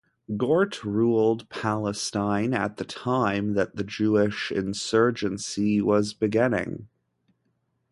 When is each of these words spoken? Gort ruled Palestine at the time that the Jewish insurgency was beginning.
Gort 0.35 0.83
ruled 0.83 1.47
Palestine 1.49 2.55
at 2.55 2.77
the 2.77 2.83
time 2.83 3.53
that 3.53 3.75
the 3.75 3.83
Jewish 3.83 4.51
insurgency 4.51 5.79
was 5.79 6.15
beginning. 6.15 6.87